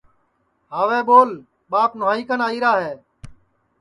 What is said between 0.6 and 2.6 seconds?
ہاوے ٻول ٻاپ نواہئی کن